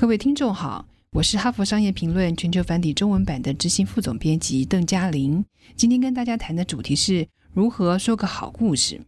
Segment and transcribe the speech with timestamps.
[0.00, 5.44] 各位听众好，我是哈佛商业评论全球繁体中文版的执行副总编辑邓嘉玲。
[5.76, 9.02] 今天跟大家谈的主题是如何说个好故事。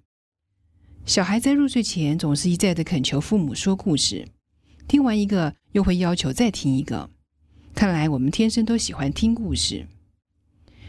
[1.07, 4.29] 小孩在入睡前总是一再的恳求父母说故事，
[4.87, 7.09] 听完一个又会要求再听一个。
[7.75, 9.87] 看来我们天生都喜欢听故事。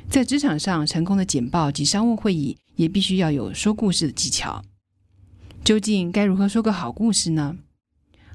[0.10, 4.66] 在职场上，成功的简报及商务会议也必须要有说故事的技巧。
[5.64, 7.58] 究竟该如何说个好故事呢？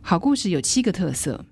[0.01, 1.45] 好故事有七个特色。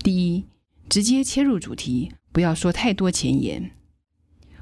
[0.00, 0.44] 第一，
[0.88, 3.70] 直接切入主题，不要说太多前言。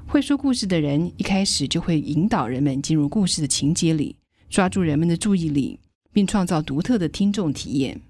[0.07, 4.15] 会说故事的人一开始就会引导人们进入故事的情节里，
[4.49, 5.79] 抓住人们的注意力，
[6.11, 8.01] 并创造独特的听众体验。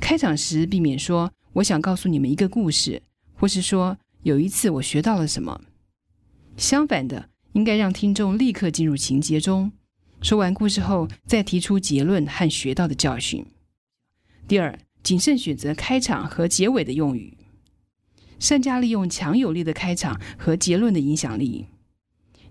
[0.00, 3.02] 开场时避免说“我想告诉你们一个故事”，
[3.36, 5.60] 或是说“有一次我学到了什么”。
[6.56, 9.70] 相反的，应该让听众立刻进入情节中。
[10.22, 13.44] 说完故事后，再提出结论和学到的教训。
[14.48, 14.78] 第二。
[15.06, 17.38] 谨慎选择开场和结尾的用语，
[18.40, 21.66] 善加利用强有力的开场和结论的影响力。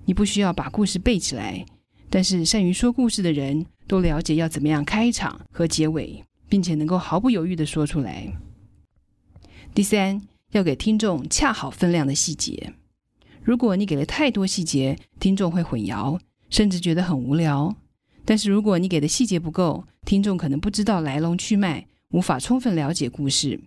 [0.06, 1.66] 你不需要把故事背起来，
[2.10, 8.32] 但是善于说故事的人都了解要怎么样开场和结尾，并且能够毫不犹豫的说出来。
[9.74, 10.22] 第三，
[10.54, 12.72] 要给听众恰好分量的细节。
[13.44, 16.18] 如果你给了太多细节，听众会混淆，
[16.50, 17.76] 甚至觉得很无聊。
[18.24, 21.88] 但是如果你给的细节不够，听众可能不知道来龙去脉。
[22.12, 23.60] 无法充分了解故事，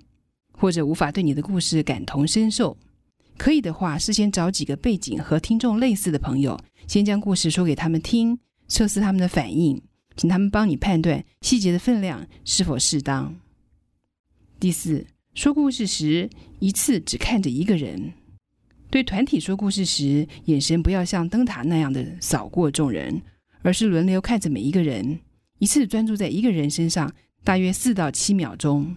[0.52, 2.76] 或者无法对你的故事感同身受。
[3.36, 9.80] 可以的话，事先找几个背景和听众类似的朋友，先将故事说给他们听，测试他们的反应，
[10.16, 13.36] 请他们帮你判断细节的分量是否适当。
[14.58, 16.28] 第四，说故事时
[16.58, 18.12] 一次只看着一个人。
[18.90, 23.22] 对团体说故事时，眼神不要像灯塔那样的扫过众人，
[23.62, 25.20] 而是轮流看着每一个人，
[25.58, 27.12] 一次专注在一个人身上。
[27.44, 28.94] 大约四到七秒钟，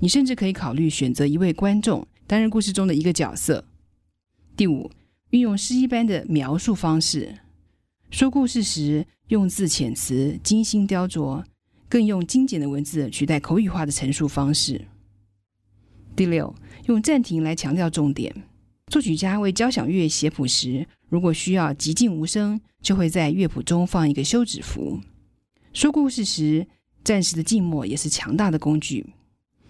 [0.00, 3.64] 你甚至可以考虑选择一位观众担任故事中的一个角色。
[4.54, 4.90] 第五，
[5.30, 7.38] 运用诗一般的描述方式，
[8.10, 11.42] 说故事时用字遣词精心雕琢，
[11.88, 14.86] 更用精简的文字取代口语化的陈述方式。
[16.14, 16.54] 第六，
[16.88, 18.44] 用暂停来强调重点。
[18.88, 25.00] 作曲家为交响乐写谱时，如果需要寂静无声，就会在乐谱中放一个休止符。
[25.72, 26.66] 说故事时。
[27.06, 29.06] 暂时的静默也是强大的工具，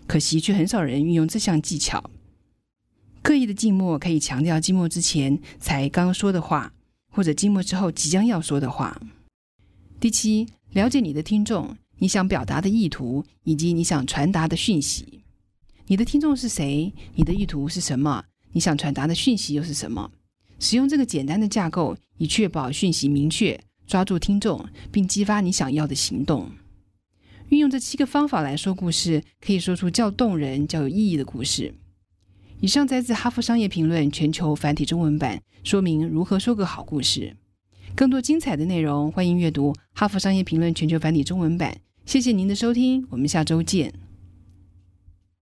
[0.06, 2.10] 可惜却很少人运用这项技巧。
[3.20, 6.72] 刻意的静默可以强调静默之前才刚说的话，
[7.12, 8.98] 或者静默之后即将要说的话。
[10.00, 15.20] 第七，了解你的听众，你想表达的意图以及你想传达的讯息。
[15.88, 16.91] 你的听众是谁？
[17.16, 18.24] 你的意图是什么？
[18.53, 20.10] 你想传达的讯息又是什么？
[20.58, 26.50] 使用这个简单的架构，以确保讯息明确，抓住听众，并激发你想要的行动。
[27.49, 31.73] 运用这七个方法来说故事，可以说出较动人、较有意义的故事。
[32.61, 37.37] 以上摘自《哈佛商业评论》全球繁体中文版，说明如何说个好故事。
[37.95, 41.77] 更多精彩的内容，欢迎阅读《哈佛商业评论》全球繁体中文版。
[42.05, 44.06] 谢谢您的收听，我们下周见。